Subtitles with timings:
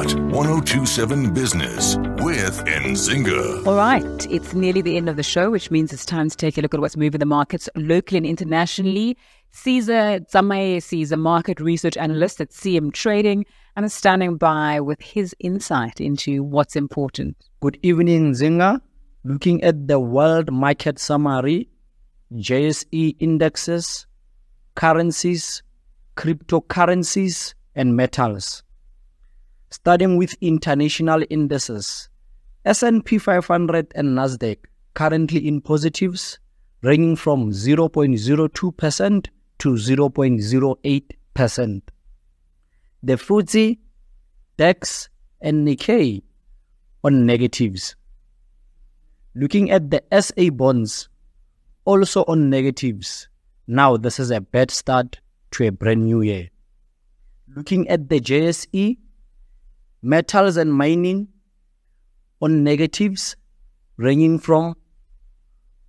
[0.00, 3.66] Hot 1027 Business with Nzinga.
[3.66, 6.56] All right, it's nearly the end of the show, which means it's time to take
[6.56, 9.18] a look at what's moving the markets locally and internationally.
[9.50, 13.44] Caesar Tsamaesi is a market research analyst at CM Trading
[13.76, 17.36] and is standing by with his insight into what's important.
[17.60, 18.80] Good evening, Zinga.
[19.24, 21.68] Looking at the world market summary,
[22.32, 24.06] JSE indexes,
[24.76, 25.62] currencies,
[26.16, 28.62] cryptocurrencies, and metals.
[29.70, 32.08] Starting with international indices,
[32.64, 34.58] S&P 500 and Nasdaq
[34.94, 36.40] currently in positives,
[36.82, 39.26] ranging from 0.02%
[39.58, 41.82] to 0.08%.
[43.02, 43.78] The FTSE,
[44.56, 45.08] DAX,
[45.40, 46.22] and Nikkei
[47.04, 47.94] on negatives.
[49.34, 51.08] Looking at the SA bonds,
[51.84, 53.28] also on negatives.
[53.66, 55.20] Now, this is a bad start
[55.52, 56.50] to a brand new year.
[57.54, 58.96] Looking at the JSE,
[60.02, 61.28] metals and mining
[62.40, 63.36] on negatives,
[63.96, 64.74] ranging from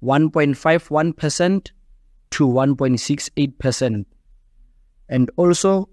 [0.04, 1.72] 1.51%
[2.32, 4.06] to 1.68%.
[5.10, 5.90] And also,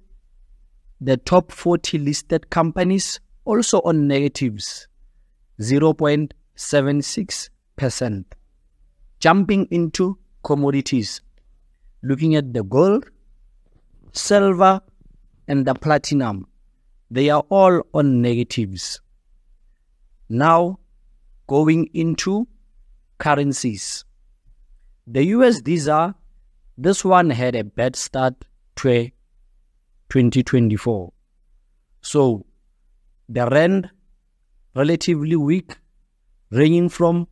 [1.00, 4.88] the top 40 listed companies also on negatives,
[5.60, 8.24] 0.76%.
[9.20, 11.20] Jumping into commodities,
[12.02, 13.10] looking at the gold,
[14.12, 14.80] silver,
[15.48, 16.46] and the platinum,
[17.10, 19.00] they are all on negatives.
[20.28, 20.78] Now,
[21.46, 22.46] going into
[23.18, 24.04] currencies.
[25.06, 26.14] The US Visa,
[26.76, 28.34] this one had a bad start
[28.76, 29.10] to
[30.10, 31.12] 2024.
[32.02, 32.46] So,
[33.28, 33.90] the rand
[34.74, 35.76] relatively weak,
[36.50, 37.26] ranging from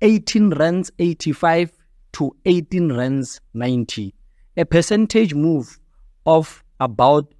[0.00, 1.72] 18 rands 85
[2.12, 4.14] to 18 rands 90,
[4.56, 5.78] a percentage move
[6.26, 7.32] of about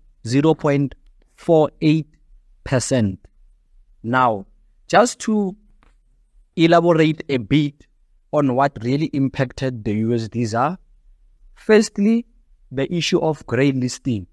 [1.45, 3.19] 0.48%.
[4.03, 4.47] Now,
[4.87, 5.57] just to
[6.57, 7.87] elaborate a bit
[8.33, 10.77] on what really impacted the USD
[11.55, 12.27] firstly,
[12.71, 14.27] the issue of grey listing.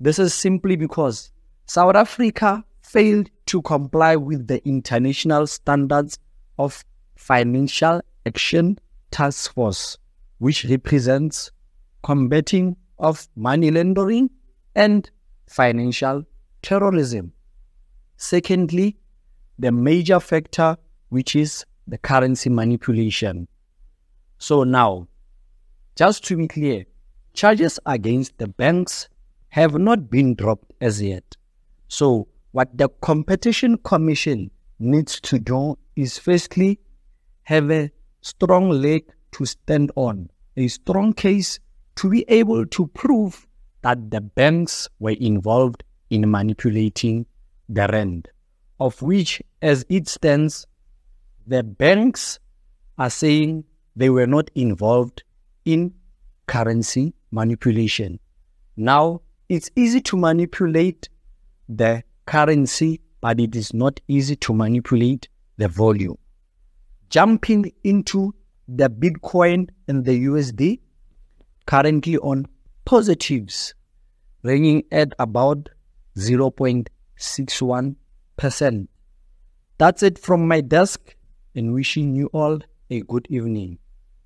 [0.00, 1.32] This is simply because
[1.66, 6.18] South Africa failed to comply with the international standards
[6.58, 6.84] of
[7.16, 8.78] Financial Action
[9.10, 9.98] Task Force,
[10.38, 11.50] which represents
[12.02, 14.30] combating of money laundering
[14.74, 15.10] and
[15.48, 16.24] financial
[16.66, 17.32] terrorism.
[18.16, 18.96] Secondly,
[19.56, 20.76] the major factor,
[21.10, 23.46] which is the currency manipulation.
[24.38, 25.06] So now,
[25.94, 26.84] just to be clear,
[27.34, 29.08] charges against the banks
[29.50, 31.36] have not been dropped as yet.
[31.86, 34.50] So what the Competition Commission
[34.80, 36.80] needs to do is firstly
[37.44, 41.60] have a strong leg to stand on, a strong case
[41.94, 43.46] to be able to prove
[43.82, 47.26] that the banks were involved in manipulating
[47.68, 48.28] the rand,
[48.80, 50.66] of which, as it stands,
[51.46, 52.38] the banks
[52.98, 55.22] are saying they were not involved
[55.64, 55.92] in
[56.46, 58.18] currency manipulation.
[58.76, 61.08] Now, it's easy to manipulate
[61.68, 66.18] the currency, but it is not easy to manipulate the volume
[67.10, 68.34] jumping into
[68.68, 70.80] the Bitcoin and the USD,
[71.66, 72.46] currently on
[72.84, 73.74] positives,
[74.42, 75.68] ranging at about
[76.16, 78.88] 0.61%.
[79.78, 81.14] That's it from my desk
[81.54, 82.60] and wishing you all
[82.90, 83.78] a good evening.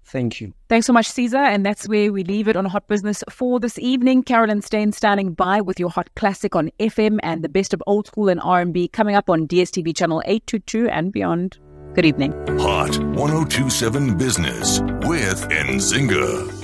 [0.04, 0.54] Thank you.
[0.68, 1.38] Thanks so much, Caesar.
[1.38, 4.24] And that's where we leave it on Hot Business for this evening.
[4.24, 8.08] Carolyn Steyn standing by with your Hot Classic on FM and the best of old
[8.08, 11.58] school and R&B coming up on DSTV channel 822 and beyond.
[11.94, 12.32] Good evening.
[12.58, 16.59] Hot 1027 Business with Nzinga.